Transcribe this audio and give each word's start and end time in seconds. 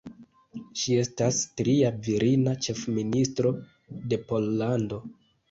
Ŝi 0.83 0.95
estas 1.01 1.41
tria 1.61 1.91
virina 2.07 2.55
ĉefministro 2.69 3.53
de 4.15 4.21
Pollando. 4.33 5.01